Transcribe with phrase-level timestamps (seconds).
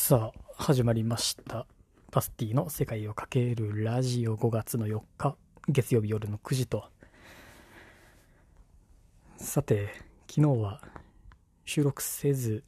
[0.00, 1.66] さあ、始まりました。
[2.12, 5.36] パスティの世界をかけるラジオ5月の4日、
[5.68, 6.88] 月曜日夜の9時と。
[9.36, 9.88] さて、
[10.28, 10.80] 昨日は
[11.64, 12.62] 収録せず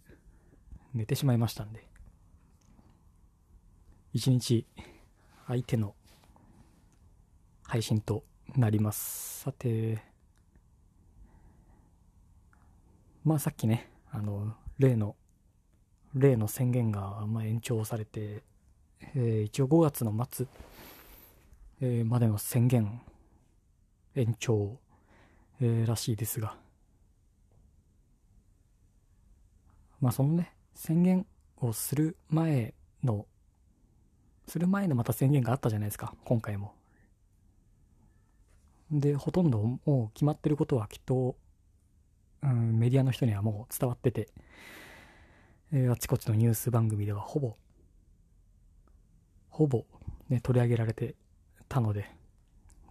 [0.93, 1.87] 寝てしまいましたんで、
[4.13, 4.67] 一日
[5.47, 5.95] 相手の
[7.63, 8.25] 配信と
[8.57, 9.43] なります。
[9.43, 10.03] さて、
[13.25, 15.15] まあさっきね、あの、例の
[16.15, 18.43] 例の宣言がま延長されて、
[19.15, 20.47] えー一応5月の末、
[21.81, 23.01] えーまでの宣言
[24.17, 24.79] 延長、
[25.61, 26.57] えーらしいですが、
[30.01, 31.27] まあそのね、宣言
[31.59, 32.75] をする前
[33.05, 33.27] の、
[34.49, 36.75] する前のまた宣言があったじゃないですか、今回も。
[38.91, 41.37] で、ほとんどもう決まってることはきっと、
[42.43, 44.29] うん、メディアの人にはもう伝わってて、
[45.73, 47.55] えーあちこちのニュース番組ではほぼ、
[49.51, 49.85] ほぼ、
[50.29, 51.15] ね、取り上げられて
[51.69, 52.11] たので、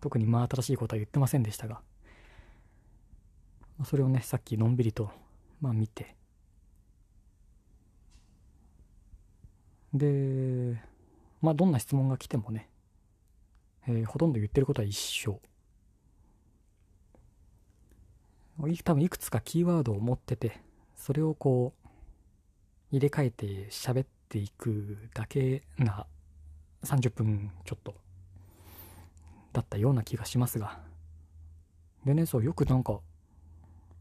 [0.01, 1.81] 特にまあ新しいことは言ってませんでしたが、
[3.83, 5.11] それをね、さっきのんびりと、
[5.61, 6.15] まあ見て、
[9.93, 10.81] で、
[11.41, 12.69] まあどんな質問が来てもね、
[13.87, 15.41] えーほとんど言ってることは一緒。
[18.83, 20.61] 多分いくつかキーワードを持ってて、
[20.95, 21.78] それをこう、
[22.91, 26.05] 入れ替えて喋っていくだけな
[26.83, 27.95] 30分ちょっと
[29.53, 30.79] だったような気がしますが。
[32.05, 32.99] でね、そう、よくなんか、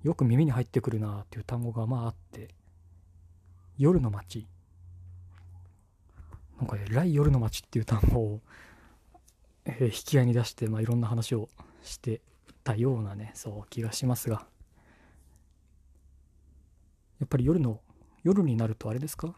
[0.03, 2.49] よく耳に入ってくるなっていう単語がまああって、
[3.77, 4.47] 夜の街。
[6.59, 8.41] なんか、えらい夜の街っていう単語を、
[9.65, 11.49] えー引き合いに出して、まあいろんな話を
[11.83, 12.21] して
[12.63, 14.47] たようなね、そう気がしますが。
[17.21, 17.81] やっぱり夜の
[18.23, 19.35] 夜になるとあれですか？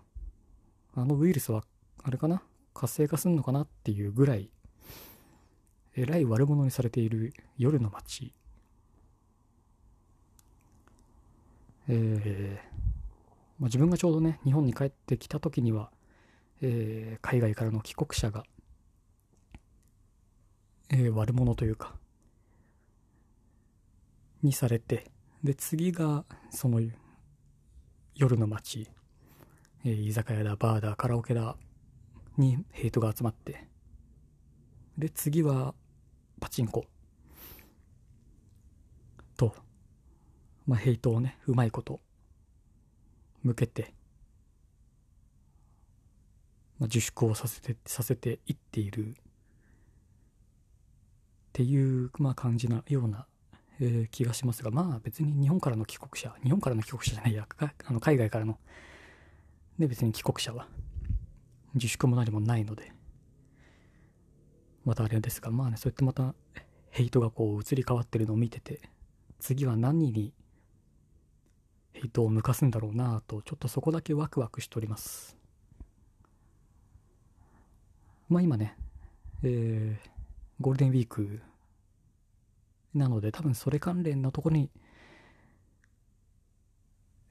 [0.95, 1.65] あのウイルスは
[2.03, 2.43] あれかな？
[2.75, 4.51] 活性化すんのかなっていうぐらい
[5.97, 8.33] えらい悪者にされている夜の街。
[11.89, 12.71] えー
[13.59, 15.91] まあ、自分がちょうどね日本に帰ってきた時には、
[16.63, 18.45] えー海外からの帰国者が、
[20.89, 21.95] えー悪者というか
[24.43, 25.11] にされて
[25.43, 26.81] で次がその
[28.21, 28.87] 夜の街、
[29.83, 31.57] えー居酒屋だ、バーだ、カラオケだ、
[32.37, 33.67] にヘイトが集まって、
[34.99, 35.75] で、次は
[36.39, 36.85] パチンコ。
[39.39, 39.55] と、
[40.67, 41.99] まあ、ヘイトをね、うまいこと、
[43.43, 43.95] 向けて、
[46.79, 49.15] まあ、自粛をさせて、させていっている、っ
[51.55, 53.27] ていう、まあ、感じなような
[53.81, 58.59] えー気がしますが、まあ別に日本からの帰国者、日本からの帰国者じゃないや、あの海外からの、
[59.79, 60.69] ね、別に帰国者は
[61.75, 62.93] 自粛も何もないので、
[64.85, 66.35] またあれですが、まあね、そうやってまた
[66.91, 68.81] ヘイトがこう移り変わってるのを見てて、
[69.39, 70.35] 次は何に
[71.93, 75.37] ヘイトを向かすんだろうなと、ちょっとそこだけワクワクしております。
[78.29, 78.77] まあ今ね、
[79.43, 80.11] えー
[80.61, 81.41] ゴールデンウィーク
[82.95, 84.71] なので多分それ関連のとこに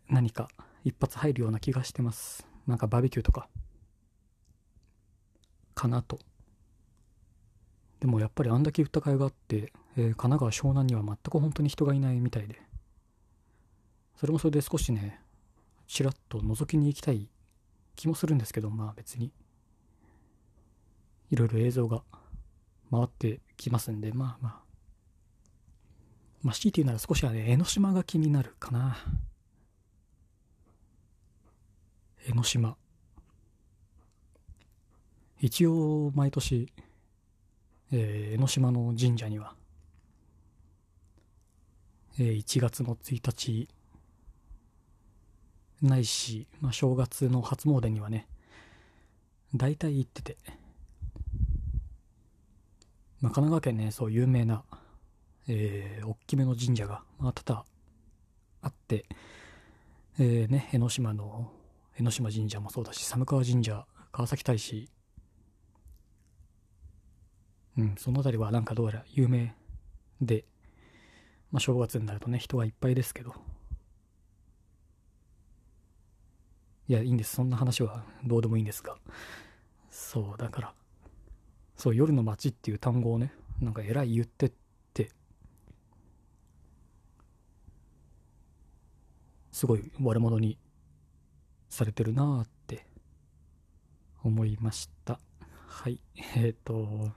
[0.10, 0.50] 何か
[0.84, 2.48] 一発入るような気がしてます。
[2.66, 3.48] なんかバーベキューとか
[5.76, 6.20] かなと。
[8.00, 12.62] でもやっぱりあんだけ歌会があって、えー神奈川湘南には全く本当に人がいないみたいで
[14.16, 15.20] それもそれで少しね
[15.88, 17.30] ちらっと覗きに行きたい
[17.96, 19.34] 気もするんですけどまあ別に
[21.30, 22.02] いろいろ映像が
[22.92, 24.69] 回ってきますんでまあまあ
[26.42, 28.98] まあ、強いて言うなら少しはね、江ノ島が気になるかな。
[32.28, 32.78] 江ノ島。
[35.42, 36.72] 一応、毎年、
[37.92, 39.56] えー江ノ島の神社には、
[42.18, 43.68] えー1月の1日、
[45.82, 48.28] ないし、まあ、正月の初詣にはね、
[49.56, 50.38] 大体行ってて、
[53.22, 54.64] まあ、神奈川県ね、そう有名な、
[55.48, 57.66] えー、大きめの神社が、まあ、多々
[58.62, 59.06] あって、
[60.20, 61.52] えーね、江ノ島の、
[61.98, 64.90] 江ノ島神社もそうだし、寒川神社、川崎大師、
[67.78, 69.56] うん、その辺りはなんかどうやら有名
[70.22, 70.46] で、
[71.52, 73.34] まあ、正月になるとね、人がいっぱいですけど、
[76.90, 77.36] いや、いいんです。
[77.36, 78.98] そんな話はどうでもいいんですが、
[79.92, 80.74] そう、だから、
[81.76, 83.32] そう、夜の街っていう単語をね、
[83.62, 84.52] なんか偉い言ってっ
[84.94, 85.12] て、
[89.60, 90.58] すごい悪者に
[91.68, 92.86] されてるなーって
[94.24, 95.20] 思いました。
[95.68, 96.00] はい。
[96.38, 97.12] えっ、と、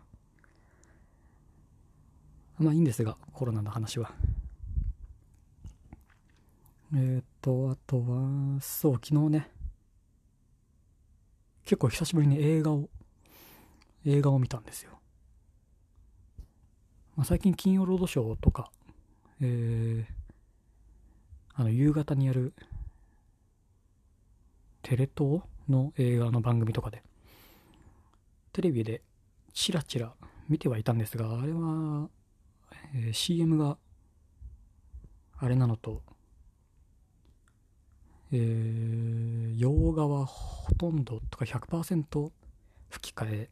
[2.58, 4.12] まあいいんですが、コロナの話は。
[6.96, 9.48] えっ、と、あとは、そう、昨日ね、
[11.62, 12.90] 結構久しぶりに映画を、
[14.04, 14.98] 映画を見たんですよ。
[17.14, 18.72] まあ、最近金曜ロードショーとか、
[19.40, 20.21] えー、
[21.54, 22.54] あの、夕方にやる、
[24.82, 27.02] テレ東の映画の番組とかで、
[28.52, 29.02] テレビで
[29.52, 30.12] チラチラ
[30.49, 32.08] 見てはいたんですが、あれは、
[32.94, 33.76] えー CM が
[35.38, 36.02] あれなのと、
[38.32, 42.31] えー洋画はほとんどとか100%
[42.88, 43.50] 吹き替え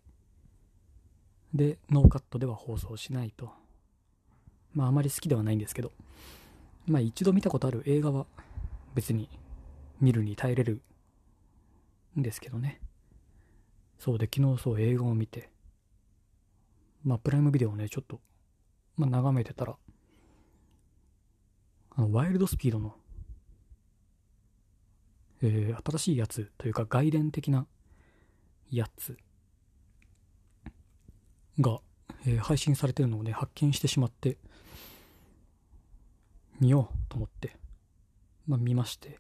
[1.55, 3.51] でノーカットでは放送しないと。
[4.75, 5.93] まああまり好きではないんですけど。
[6.87, 8.27] まあ一度見たことある映画は
[8.95, 9.29] 別に
[10.01, 10.83] 見るに耐えれる
[12.19, 12.81] んですけどね。
[13.99, 15.51] そうで昨日そう映画を見て
[17.05, 18.19] まあプライムビデオをねちょっと、
[18.97, 19.77] まあ、眺めてたら
[21.97, 22.95] あのワイルドスピードの
[25.43, 27.67] えー新しいやつというか外伝的な
[28.71, 29.19] やつ
[31.59, 31.81] が、
[32.27, 34.39] えー配信されてるのをね発見してしまって
[36.61, 37.57] 見ようと思って
[38.47, 39.19] まあ見まして。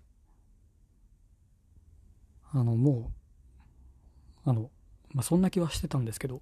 [2.52, 3.12] あのも
[4.44, 4.70] うあの、
[5.12, 6.40] まあ、そんな気はしてたんですけど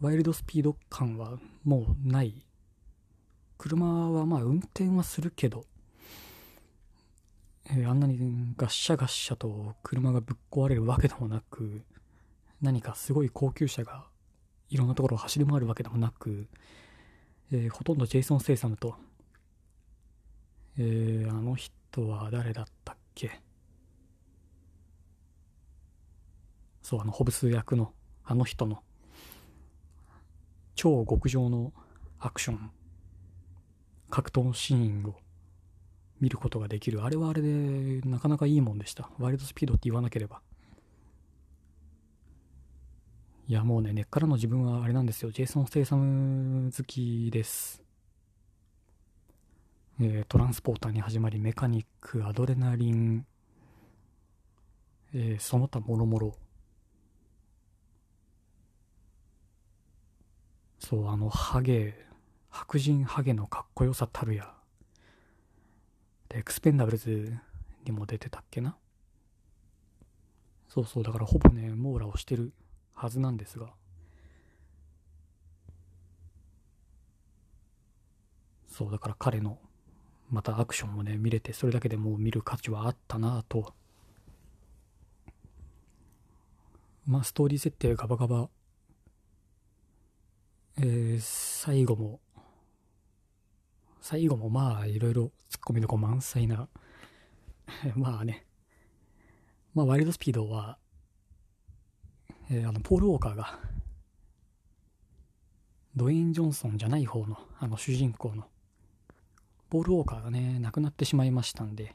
[0.00, 2.44] ワイルドスピード感はもうない。
[3.56, 5.66] 車はまあ運転はするけど
[7.66, 8.18] えーあんなに
[8.56, 11.82] ガッシャガッシャと車がぶっ壊れるわけでもなく
[12.62, 14.04] 何かすごい高級車が
[14.70, 16.46] いろんなところを走り回るわけでもなく、
[17.52, 18.94] えーほとんどジェイソン・セイサムと、
[20.82, 23.30] えーあの人は誰だったっけ？
[26.80, 27.92] そうあのホブス役の
[28.24, 28.82] あの人の
[30.74, 31.74] 超極上の
[32.18, 32.70] アクション
[34.08, 35.16] 格闘シーンを
[36.18, 37.04] 見ることができる。
[37.04, 39.10] あれはあれで、なかなかいいもんでした。
[39.18, 40.40] ワイルドスピードって言わなければ。
[43.46, 45.30] いや、もうね、根っからの自分はあれなんですよ。
[45.30, 47.82] ジェイソン・ステイサム好きです。
[50.00, 53.24] えートランスポーターに始まり、メカニック、アドレナリン、
[55.14, 56.34] えーその他もろもろ。
[60.80, 61.94] そう、あの、ハゲ、
[62.48, 64.52] 白人ハゲのかっこよさたるや。
[66.28, 67.34] で、エクスペンダブルズ
[67.84, 68.76] にも出てたっけな
[70.68, 72.52] そうそう、だからほぼね、網羅をしてる
[72.94, 73.74] はずなんですが。
[78.68, 79.58] そう、だから彼の、
[80.30, 83.74] またアクションもね、見れて、それだけでもう見る価値はあったなと。
[87.06, 88.48] まあ、ストーリー設定ガバガバ、
[90.78, 92.20] えー、最後も、
[94.00, 96.68] 最後もまあいろいろツッコミどこ満載な。
[97.96, 98.46] まあね。
[99.74, 100.78] まあワイルドスピードは、
[102.50, 103.58] えーあのポール・ウォーカーが
[105.96, 108.46] ドウェイン・ジョンソンじゃない方のあの主人公の
[109.70, 111.94] ポール・ウォーカーがね亡くなってしまいましたんで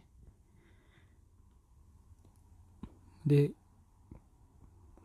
[3.26, 3.52] で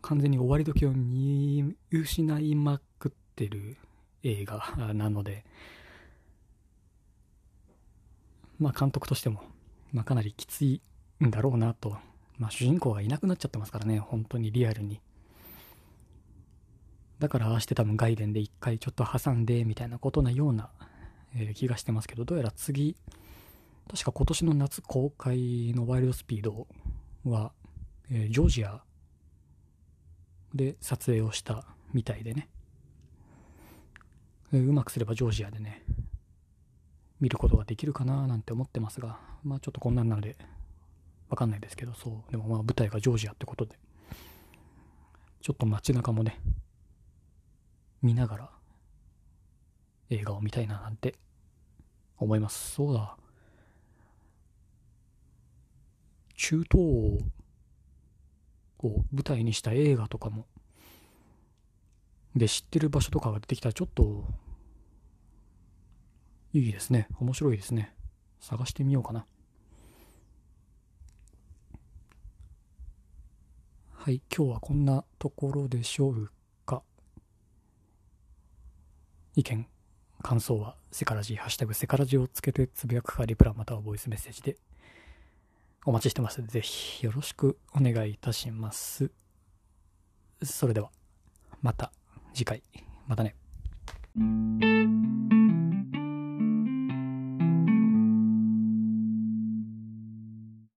[0.03, 3.77] 完全に終わり時を見失いまくってる
[4.23, 5.45] 映画 なので
[8.61, 9.43] まあ監督としても、
[9.91, 10.83] まあかなりきつい
[11.25, 11.97] んだろうなと。
[12.39, 15.01] まあ主人公がいなくなっちゃってますからね、本当にリアルに。
[17.19, 20.71] だからああして多分外伝で一回ちょっと挟んでみたいなことなような、
[21.35, 22.97] え気がしてますけど、どうやら次、
[23.89, 26.67] 確か今年の夏公開のワイルドスピード
[27.25, 27.53] は、
[28.11, 28.83] えジョージア
[30.55, 32.49] で撮影をしたみたいでね。
[34.53, 35.85] えうまくすればジョージアでね、
[37.21, 40.37] 見ることができるかななんて思ってますが、まあちょっとこんなんなので、
[41.29, 42.31] わかんないですけど、そう。
[42.31, 43.79] でもまあ舞台がジョージアってことで、
[45.41, 46.41] ちょっと街中もね、
[48.03, 48.51] 見ながら
[50.11, 51.15] 映画を見たいななんて
[52.19, 52.73] 思います。
[52.73, 53.17] そうだ。
[56.37, 56.79] 中東
[58.81, 60.47] を舞台にした映画とかも、
[62.35, 64.25] で知ってる場所とかが出てきたらちょっと
[66.53, 67.09] いいですね。
[67.19, 67.95] 面白いですね。
[68.41, 69.27] 探してみようかな。
[73.93, 76.31] はい、今日はこんなところでしょう
[76.65, 76.83] か。
[79.37, 79.67] 意見、
[80.23, 84.57] 感想は、セカラジー、ハッシュタグセカラジをつけてつぶやくかリプラまたはボイスメッセージで
[85.85, 86.53] お待ちしてますので。
[86.53, 89.11] ぜひよろしくお願いいたします。
[90.43, 90.91] それでは、
[91.63, 91.93] また
[92.35, 92.63] 次回、
[93.07, 93.35] またね。